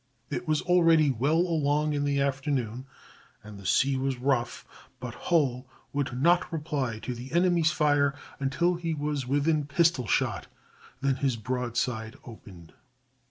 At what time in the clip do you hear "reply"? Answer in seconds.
6.51-6.97